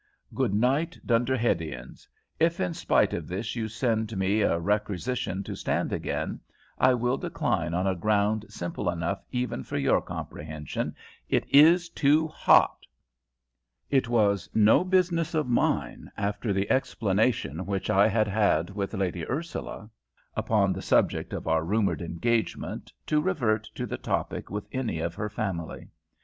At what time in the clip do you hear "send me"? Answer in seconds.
3.67-4.41